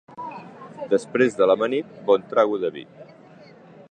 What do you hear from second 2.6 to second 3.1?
de vi.